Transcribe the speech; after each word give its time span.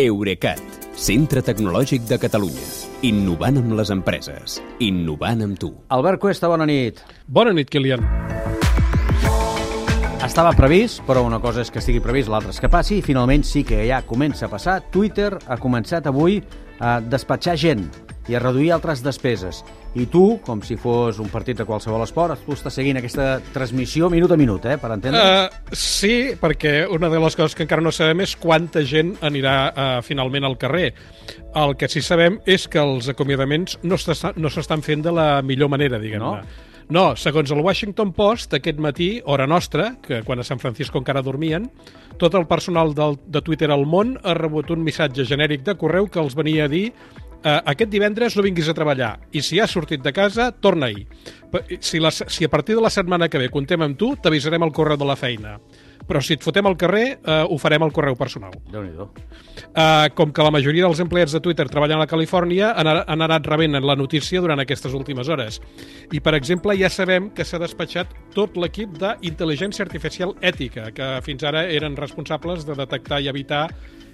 Eurecat, 0.00 0.60
centre 0.96 1.42
tecnològic 1.44 2.06
de 2.08 2.16
Catalunya. 2.20 2.64
Innovant 3.04 3.58
amb 3.60 3.74
les 3.76 3.90
empreses. 3.92 4.56
Innovant 4.80 5.44
amb 5.44 5.58
tu. 5.60 5.68
Albert 5.92 6.22
Cuesta, 6.22 6.48
bona 6.48 6.64
nit. 6.68 7.02
Bona 7.28 7.52
nit, 7.52 7.68
Kilian. 7.68 8.00
Estava 10.24 10.54
previst, 10.56 11.02
però 11.04 11.24
una 11.26 11.40
cosa 11.42 11.60
és 11.60 11.72
que 11.72 11.82
estigui 11.82 12.00
previst, 12.00 12.30
l'altra 12.32 12.54
és 12.54 12.60
que 12.62 12.70
passi, 12.72 13.00
i 13.00 13.04
finalment 13.04 13.44
sí 13.44 13.60
que 13.66 13.82
ja 13.88 14.00
comença 14.08 14.48
a 14.48 14.52
passar. 14.52 14.78
Twitter 14.94 15.34
ha 15.46 15.60
començat 15.60 16.08
avui 16.08 16.40
a 16.80 16.96
despatxar 17.04 17.58
gent 17.60 17.84
i 18.28 18.36
a 18.36 18.40
reduir 18.42 18.70
altres 18.74 19.02
despeses. 19.02 19.62
I 19.98 20.06
tu, 20.06 20.38
com 20.46 20.60
si 20.62 20.76
fos 20.78 21.18
un 21.22 21.30
partit 21.32 21.58
de 21.58 21.66
qualsevol 21.66 22.04
esport, 22.04 22.44
tu 22.44 22.54
estàs 22.54 22.76
seguint 22.78 23.00
aquesta 23.00 23.40
transmissió 23.54 24.10
minut 24.12 24.30
a 24.30 24.38
minut, 24.38 24.66
eh, 24.70 24.76
per 24.78 24.92
entendre? 24.94 25.20
Uh, 25.20 25.74
sí, 25.74 26.36
perquè 26.40 26.84
una 26.86 27.10
de 27.10 27.20
les 27.22 27.36
coses 27.36 27.56
que 27.58 27.66
encara 27.66 27.82
no 27.82 27.90
sabem 27.94 28.22
és 28.22 28.36
quanta 28.38 28.84
gent 28.86 29.16
anirà 29.26 29.56
uh, 29.70 29.90
finalment 30.06 30.46
al 30.46 30.58
carrer. 30.60 30.92
El 31.58 31.74
que 31.76 31.88
sí 31.90 32.04
sabem 32.06 32.38
és 32.46 32.68
que 32.70 32.78
els 32.78 33.10
acomiadaments 33.10 33.80
no 33.82 33.98
s'estan 33.98 34.38
no 34.38 34.82
fent 34.84 35.02
de 35.02 35.12
la 35.12 35.30
millor 35.42 35.72
manera, 35.72 35.98
diguem-ne. 35.98 36.24
No? 36.24 36.68
No, 36.90 37.14
segons 37.14 37.52
el 37.54 37.60
Washington 37.62 38.10
Post, 38.10 38.56
aquest 38.56 38.80
matí, 38.82 39.20
hora 39.30 39.46
nostra, 39.46 39.92
que 40.02 40.24
quan 40.26 40.40
a 40.42 40.44
San 40.46 40.58
Francisco 40.58 40.98
encara 40.98 41.22
dormien, 41.22 41.68
tot 42.18 42.34
el 42.34 42.48
personal 42.50 42.96
del, 42.98 43.14
de 43.30 43.42
Twitter 43.46 43.68
al 43.70 43.86
món 43.86 44.16
ha 44.26 44.34
rebut 44.34 44.72
un 44.74 44.82
missatge 44.82 45.22
genèric 45.28 45.62
de 45.68 45.76
correu 45.78 46.08
que 46.10 46.18
els 46.18 46.34
venia 46.34 46.66
a 46.66 46.72
dir 46.72 46.88
eh, 46.90 47.60
aquest 47.60 47.92
divendres 47.94 48.34
no 48.34 48.42
vinguis 48.42 48.68
a 48.68 48.74
treballar 48.74 49.12
i 49.30 49.38
si 49.38 49.60
has 49.62 49.70
sortit 49.70 50.02
de 50.02 50.12
casa, 50.12 50.50
torna-hi. 50.50 51.06
Si, 51.78 52.02
la, 52.02 52.10
si 52.10 52.44
a 52.44 52.50
partir 52.50 52.74
de 52.74 52.82
la 52.82 52.90
setmana 52.90 53.30
que 53.30 53.38
ve 53.38 53.52
contem 53.54 53.86
amb 53.86 53.94
tu, 53.94 54.16
t'avisarem 54.18 54.66
al 54.66 54.74
correu 54.74 54.98
de 54.98 55.06
la 55.06 55.18
feina. 55.20 55.60
Però 56.10 56.18
si 56.18 56.34
et 56.34 56.42
fotem 56.42 56.66
al 56.66 56.74
carrer, 56.74 57.04
eh, 57.22 57.42
ho 57.46 57.56
farem 57.62 57.84
al 57.86 57.92
correu 57.94 58.16
personal. 58.18 58.50
déu 58.72 58.82
nhi 58.82 58.90
eh, 58.98 60.08
Com 60.18 60.32
que 60.32 60.42
la 60.42 60.50
majoria 60.50 60.88
dels 60.88 60.98
empleats 60.98 61.32
de 61.32 61.40
Twitter 61.40 61.68
treballen 61.68 62.00
a 62.00 62.04
la 62.04 62.08
Califòrnia, 62.10 62.72
han, 62.74 62.90
han 63.06 63.22
anat 63.22 63.46
rebent 63.46 63.78
la 63.78 63.94
notícia 63.94 64.40
durant 64.40 64.58
aquestes 64.58 64.92
últimes 64.92 65.28
hores. 65.28 65.60
I, 66.10 66.18
per 66.18 66.34
exemple, 66.34 66.74
ja 66.76 66.90
sabem 66.90 67.30
que 67.30 67.44
s'ha 67.44 67.62
despatxat 67.62 68.10
tot 68.34 68.58
l'equip 68.58 68.98
d'intel·ligència 68.98 69.86
artificial 69.86 70.34
ètica, 70.40 70.90
que 70.90 71.12
fins 71.22 71.46
ara 71.46 71.62
eren 71.70 71.96
responsables 71.96 72.66
de 72.66 72.74
detectar 72.74 73.20
i 73.20 73.30
evitar 73.30 73.68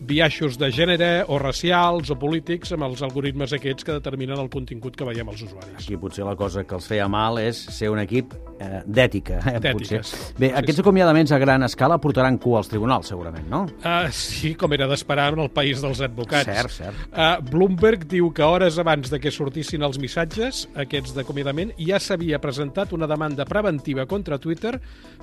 biaixos 0.00 0.58
de 0.58 0.70
gènere 0.74 1.10
o 1.28 1.38
racials 1.40 2.10
o 2.12 2.16
polítics 2.18 2.72
amb 2.74 2.86
els 2.88 3.02
algoritmes 3.04 3.52
aquests 3.56 3.86
que 3.86 3.96
determinen 3.96 4.38
el 4.38 4.50
contingut 4.52 4.96
que 4.96 5.06
veiem 5.08 5.28
als 5.28 5.42
usuaris. 5.46 5.74
Aquí 5.80 5.98
potser 6.00 6.26
la 6.26 6.36
cosa 6.38 6.64
que 6.64 6.76
els 6.78 6.86
feia 6.88 7.08
mal 7.10 7.40
és 7.42 7.58
ser 7.74 7.90
un 7.92 8.00
equip 8.02 8.34
eh, 8.58 8.82
d'ètica. 8.86 9.40
Eh, 9.58 9.72
potser. 9.72 10.00
Bé, 10.38 10.50
sí, 10.50 10.54
aquests 10.60 10.82
acomiadaments 10.84 11.32
a 11.34 11.40
gran 11.42 11.66
escala 11.66 11.98
portaran 12.02 12.38
cua 12.42 12.62
als 12.62 12.70
tribunals, 12.70 13.10
segurament, 13.10 13.48
no? 13.50 13.64
Uh, 13.82 14.06
sí, 14.14 14.54
com 14.58 14.72
era 14.76 14.88
d'esperar 14.90 15.32
en 15.34 15.42
el 15.44 15.50
país 15.54 15.82
dels 15.84 16.02
advocats. 16.04 16.48
Cert, 16.48 16.74
cert. 16.76 17.04
Uh, 17.10 17.38
Bloomberg 17.50 18.06
diu 18.10 18.30
que 18.34 18.46
hores 18.46 18.78
abans 18.78 19.10
de 19.12 19.20
que 19.22 19.32
sortissin 19.34 19.84
els 19.86 19.98
missatges, 20.02 20.66
aquests 20.78 21.16
d'acomiadament, 21.16 21.74
ja 21.78 22.00
s'havia 22.02 22.40
presentat 22.42 22.94
una 22.96 23.08
demanda 23.10 23.46
preventiva 23.48 24.06
contra 24.06 24.38
Twitter 24.38 24.76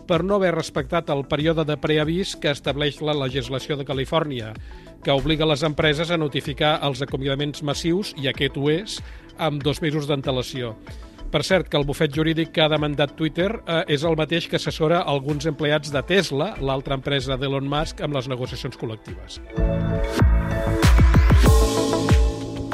per 0.06 0.22
no 0.24 0.38
haver 0.38 0.54
respectat 0.56 1.10
el 1.14 1.26
període 1.30 1.66
de 1.66 1.78
preavís 1.82 2.36
que 2.38 2.52
estableix 2.54 3.02
la 3.02 3.16
legislació 3.18 3.78
de 3.80 3.88
Califòrnia 3.88 4.54
que 5.06 5.14
obliga 5.14 5.46
les 5.46 5.62
empreses 5.64 6.10
a 6.10 6.18
notificar 6.18 6.80
els 6.88 7.04
acomiadaments 7.06 7.62
massius, 7.62 8.16
i 8.18 8.26
aquest 8.32 8.58
ho 8.58 8.72
és, 8.74 8.98
amb 9.38 9.62
dos 9.62 9.82
mesos 9.84 10.08
d'antelació. 10.10 10.74
Per 11.30 11.44
cert, 11.44 11.68
que 11.70 11.78
el 11.78 11.86
bufet 11.86 12.14
jurídic 12.16 12.54
que 12.56 12.64
ha 12.64 12.70
demandat 12.72 13.14
Twitter 13.20 13.50
eh, 13.58 13.82
és 13.92 14.06
el 14.08 14.18
mateix 14.18 14.48
que 14.50 14.58
assessora 14.58 15.04
alguns 15.04 15.46
empleats 15.50 15.92
de 15.94 16.02
Tesla, 16.08 16.54
l'altra 16.64 16.98
empresa 16.98 17.38
d'Elon 17.38 17.68
Musk, 17.70 18.02
amb 18.02 18.18
les 18.18 18.30
negociacions 18.32 18.78
col·lectives. 18.82 19.42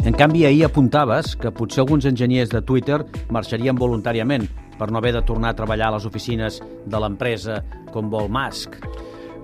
En 0.06 0.16
canvi, 0.18 0.46
ahir 0.46 0.66
apuntaves 0.66 1.36
que 1.40 1.52
potser 1.54 1.84
alguns 1.84 2.08
enginyers 2.10 2.52
de 2.54 2.62
Twitter 2.66 3.02
marxarien 3.30 3.78
voluntàriament 3.78 4.48
per 4.80 4.90
no 4.90 5.02
haver 5.02 5.14
de 5.18 5.26
tornar 5.26 5.52
a 5.52 5.58
treballar 5.60 5.92
a 5.92 5.98
les 5.98 6.08
oficines 6.10 6.62
de 6.86 7.02
l'empresa 7.02 7.62
com 7.94 8.10
vol 8.14 8.32
Musk 8.32 8.80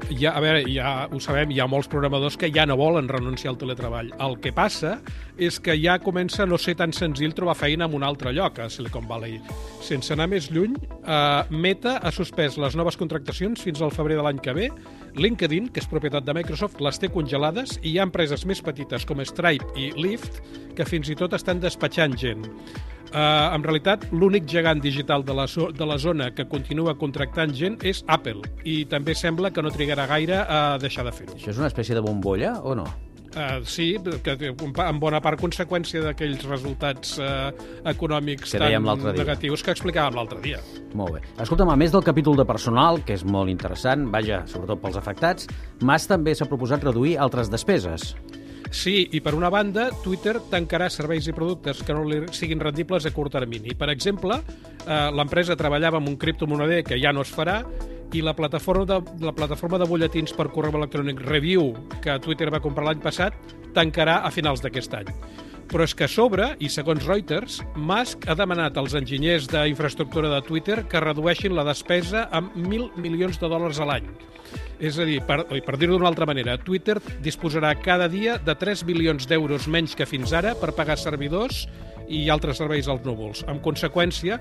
ja, 0.10 0.34
a 0.36 0.42
veure, 0.44 0.64
ja 0.72 1.08
ho 1.12 1.20
sabem, 1.24 1.52
hi 1.52 1.60
ha 1.62 1.68
molts 1.70 1.90
programadors 1.92 2.38
que 2.40 2.50
ja 2.54 2.66
no 2.68 2.78
volen 2.80 3.10
renunciar 3.12 3.54
al 3.54 3.60
teletreball. 3.62 4.12
El 4.24 4.38
que 4.44 4.54
passa 4.56 4.98
és 5.38 5.60
que 5.64 5.76
ja 5.78 5.98
comença 6.02 6.44
a 6.44 6.50
no 6.50 6.58
ser 6.62 6.78
tan 6.80 6.94
senzill 6.96 7.36
trobar 7.38 7.58
feina 7.60 7.86
en 7.86 7.96
un 7.98 8.06
altre 8.08 8.34
lloc, 8.36 8.60
a 8.60 8.70
Silicon 8.70 9.08
Valley. 9.10 9.40
Sense 9.84 10.14
anar 10.14 10.30
més 10.32 10.50
lluny, 10.52 10.76
eh, 10.78 11.44
Meta 11.50 11.98
ha 12.02 12.12
suspès 12.12 12.58
les 12.58 12.76
noves 12.76 12.98
contractacions 12.98 13.62
fins 13.62 13.82
al 13.82 13.94
febrer 13.96 14.18
de 14.18 14.26
l'any 14.26 14.42
que 14.44 14.54
ve, 14.54 14.70
LinkedIn, 15.18 15.72
que 15.74 15.82
és 15.82 15.90
propietat 15.90 16.26
de 16.26 16.36
Microsoft, 16.38 16.82
les 16.82 17.00
té 17.00 17.10
congelades 17.10 17.80
i 17.82 17.94
hi 17.94 17.98
ha 18.00 18.06
empreses 18.08 18.46
més 18.46 18.62
petites 18.62 19.06
com 19.06 19.24
Stripe 19.26 19.74
i 19.76 19.92
Lyft 19.98 20.42
que 20.78 20.86
fins 20.86 21.10
i 21.10 21.18
tot 21.18 21.34
estan 21.34 21.60
despatxant 21.64 22.18
gent. 22.18 22.46
Uh, 23.08 23.56
en 23.56 23.64
realitat, 23.64 24.04
l'únic 24.12 24.48
gegant 24.52 24.82
digital 24.84 25.24
de 25.24 25.36
la, 25.38 25.48
de 25.48 25.86
la 25.88 25.98
zona 25.98 26.32
que 26.36 26.48
continua 26.52 26.98
contractant 27.00 27.54
gent 27.56 27.80
és 27.88 28.04
Apple 28.12 28.44
i 28.68 28.82
també 28.92 29.16
sembla 29.16 29.54
que 29.56 29.64
no 29.64 29.72
trigarà 29.72 30.08
gaire 30.10 30.44
a 30.44 30.62
deixar 30.82 31.08
de 31.08 31.16
fer-ho. 31.16 31.38
Això 31.40 31.54
és 31.54 31.62
una 31.62 31.72
espècie 31.72 31.96
de 31.96 32.04
bombolla 32.04 32.58
o 32.64 32.76
no? 32.76 32.88
Uh, 33.38 33.62
sí, 33.64 33.96
que 34.24 34.34
en 34.50 35.00
bona 35.00 35.20
part 35.22 35.38
conseqüència 35.38 36.02
d'aquells 36.02 36.42
resultats 36.48 37.18
uh, 37.22 37.52
econòmics 37.86 38.56
que 38.56 38.62
tan 38.62 38.88
negatius 39.14 39.62
que 39.62 39.76
explicàvem 39.76 40.18
l'altre 40.18 40.42
dia. 40.42 40.62
Molt 40.98 41.18
bé. 41.18 41.22
Escolta'm, 41.44 41.70
a 41.70 41.78
més 41.78 41.94
del 41.94 42.06
capítol 42.08 42.40
de 42.40 42.48
personal, 42.50 43.04
que 43.06 43.14
és 43.14 43.26
molt 43.28 43.52
interessant, 43.54 44.08
vaja, 44.14 44.42
sobretot 44.50 44.82
pels 44.82 44.98
afectats, 44.98 45.52
Mas 45.86 46.08
també 46.10 46.34
s'ha 46.34 46.48
proposat 46.50 46.84
reduir 46.88 47.18
altres 47.22 47.52
despeses. 47.54 48.16
Sí, 48.72 49.08
i 49.16 49.22
per 49.24 49.34
una 49.36 49.50
banda, 49.50 49.90
Twitter 50.04 50.38
tancarà 50.52 50.90
serveis 50.92 51.28
i 51.28 51.36
productes 51.36 51.82
que 51.86 51.96
no 51.96 52.04
li 52.08 52.20
siguin 52.36 52.62
rendibles 52.64 53.08
a 53.08 53.14
curt 53.16 53.34
termini. 53.38 53.76
Per 53.78 53.90
exemple, 53.94 54.42
eh, 54.42 55.10
l'empresa 55.16 55.56
treballava 55.56 56.02
amb 56.02 56.10
un 56.12 56.18
criptomoneder 56.20 56.84
que 56.84 57.00
ja 57.00 57.14
no 57.14 57.24
es 57.24 57.32
farà 57.34 57.62
i 58.14 58.22
la 58.22 58.34
plataforma 58.36 58.86
de, 58.86 59.02
la 59.24 59.34
plataforma 59.36 59.80
de 59.80 59.88
butlletins 59.88 60.34
per 60.36 60.50
correu 60.54 60.78
electrònic 60.80 61.22
Review, 61.28 61.74
que 62.04 62.20
Twitter 62.24 62.50
va 62.52 62.64
comprar 62.64 62.88
l'any 62.88 63.04
passat, 63.04 63.36
tancarà 63.76 64.22
a 64.24 64.32
finals 64.32 64.64
d'aquest 64.64 64.96
any. 65.00 65.12
Però 65.68 65.84
és 65.84 65.92
que 65.96 66.08
a 66.08 66.12
sobre, 66.12 66.54
i 66.64 66.70
segons 66.72 67.04
Reuters, 67.04 67.60
Musk 67.76 68.30
ha 68.30 68.38
demanat 68.40 68.78
als 68.80 68.96
enginyers 68.96 69.50
d'infraestructura 69.52 70.32
de 70.32 70.40
Twitter 70.48 70.86
que 70.88 71.04
redueixin 71.04 71.56
la 71.56 71.68
despesa 71.68 72.30
amb 72.32 72.56
1.000 72.56 72.96
milions 73.04 73.40
de 73.42 73.52
dòlars 73.52 73.82
a 73.84 73.90
l'any. 73.90 74.08
És 74.80 75.00
a 75.02 75.06
dir, 75.10 75.20
per, 75.26 75.42
per 75.48 75.78
dir-ho 75.78 75.98
d'una 75.98 76.10
altra 76.10 76.28
manera, 76.30 76.58
Twitter 76.62 77.00
disposarà 77.24 77.74
cada 77.82 78.08
dia 78.12 78.38
de 78.38 78.56
3 78.56 78.86
bilions 78.86 79.28
d'euros 79.30 79.68
menys 79.68 79.96
que 79.98 80.06
fins 80.06 80.34
ara 80.38 80.54
per 80.60 80.76
pagar 80.78 81.00
servidors 81.02 81.66
i 82.08 82.28
altres 82.32 82.62
serveis 82.62 82.88
als 82.88 83.04
núvols. 83.06 83.44
En 83.50 83.60
conseqüència, 83.64 84.40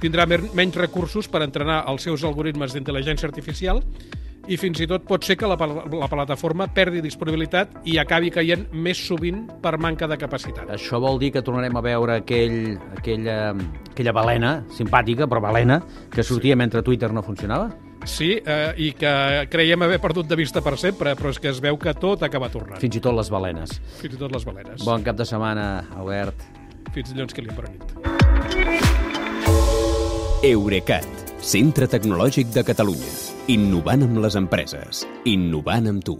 tindrà 0.00 0.26
menys 0.26 0.78
recursos 0.78 1.28
per 1.28 1.42
entrenar 1.44 1.82
els 1.90 2.06
seus 2.06 2.24
algoritmes 2.24 2.72
d'intel·ligència 2.72 3.28
artificial 3.28 3.82
i 4.50 4.56
fins 4.58 4.80
i 4.82 4.88
tot 4.90 5.04
pot 5.06 5.22
ser 5.22 5.36
que 5.38 5.46
la, 5.46 5.54
la 5.54 6.08
plataforma 6.10 6.66
perdi 6.74 7.02
disponibilitat 7.04 7.76
i 7.86 7.98
acabi 8.02 8.32
caient 8.34 8.64
més 8.74 8.98
sovint 8.98 9.44
per 9.62 9.76
manca 9.78 10.08
de 10.10 10.18
capacitat. 10.18 10.72
Això 10.74 10.98
vol 11.02 11.20
dir 11.22 11.30
que 11.36 11.44
tornarem 11.46 11.78
a 11.78 11.84
veure 11.84 12.18
aquell, 12.22 12.74
aquella, 12.96 13.38
aquella 13.92 14.16
balena, 14.16 14.56
simpàtica, 14.74 15.30
però 15.30 15.42
balena, 15.44 15.78
que 16.10 16.26
sortia 16.26 16.56
sí. 16.56 16.62
mentre 16.64 16.82
Twitter 16.82 17.12
no 17.14 17.22
funcionava? 17.22 17.70
Sí, 18.04 18.34
eh, 18.44 18.72
i 18.82 18.92
que 18.98 19.12
creiem 19.50 19.82
haver 19.86 20.00
perdut 20.02 20.28
de 20.28 20.38
vista 20.38 20.62
per 20.64 20.74
sempre, 20.80 21.14
però 21.18 21.30
és 21.32 21.38
que 21.42 21.50
es 21.52 21.60
veu 21.62 21.78
que 21.78 21.94
tot 21.94 22.22
acaba 22.26 22.50
tornant. 22.52 22.80
Fins 22.82 22.98
i 22.98 23.02
tot 23.04 23.14
les 23.16 23.30
balenes. 23.30 23.78
Fins 24.00 24.16
i 24.16 24.20
tot 24.20 24.32
les 24.34 24.44
balenes. 24.46 24.82
Bon 24.86 25.04
cap 25.06 25.18
de 25.18 25.26
setmana, 25.28 25.86
Albert. 25.96 26.42
Fins 26.92 27.12
dilluns 27.12 27.32
que 27.32 27.44
li 27.44 27.54
per 27.54 27.70
nit. 27.70 27.82
Eurecat, 30.42 31.06
centre 31.38 31.86
tecnològic 31.86 32.50
de 32.52 32.66
Catalunya. 32.66 33.14
Innovant 33.54 34.02
amb 34.08 34.18
les 34.24 34.36
empreses. 34.38 35.06
Innovant 35.30 35.86
amb 35.94 36.04
tu. 36.06 36.18